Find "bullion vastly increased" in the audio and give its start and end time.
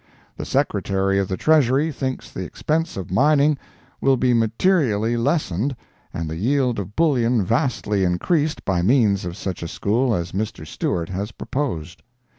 6.95-8.65